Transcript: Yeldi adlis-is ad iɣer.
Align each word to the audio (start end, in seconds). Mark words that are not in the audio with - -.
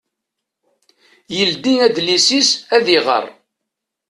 Yeldi 1.37 1.73
adlis-is 1.85 2.49
ad 2.75 2.85
iɣer. 2.97 3.25